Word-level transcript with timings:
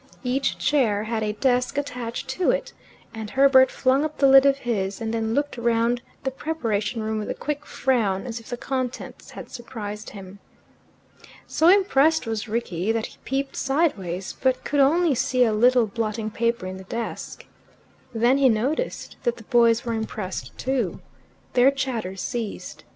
Each 0.23 0.57
chair 0.57 1.03
had 1.03 1.21
a 1.21 1.33
desk 1.33 1.77
attached 1.77 2.27
to 2.29 2.49
it, 2.49 2.73
and 3.13 3.29
Herbert 3.29 3.69
flung 3.69 4.03
up 4.03 4.17
the 4.17 4.25
lid 4.27 4.47
of 4.47 4.57
his, 4.57 4.99
and 4.99 5.13
then 5.13 5.35
looked 5.35 5.57
round 5.59 6.01
the 6.23 6.31
preparation 6.31 7.03
room 7.03 7.19
with 7.19 7.29
a 7.29 7.35
quick 7.35 7.67
frown, 7.67 8.25
as 8.25 8.39
if 8.39 8.49
the 8.49 8.57
contents 8.57 9.29
had 9.29 9.51
surprised 9.51 10.09
him. 10.09 10.39
So 11.45 11.67
impressed 11.67 12.25
was 12.25 12.47
Rickie 12.49 12.91
that 12.91 13.05
he 13.05 13.17
peeped 13.25 13.55
sideways, 13.55 14.35
but 14.41 14.63
could 14.63 14.79
only 14.79 15.13
see 15.13 15.43
a 15.43 15.53
little 15.53 15.85
blotting 15.85 16.31
paper 16.31 16.65
in 16.65 16.77
the 16.77 16.85
desk. 16.85 17.45
Then 18.11 18.39
he 18.39 18.49
noticed 18.49 19.17
that 19.21 19.37
the 19.37 19.43
boys 19.43 19.85
were 19.85 19.93
impressed 19.93 20.57
too. 20.57 20.99
Their 21.53 21.69
chatter 21.69 22.15
ceased. 22.15 22.85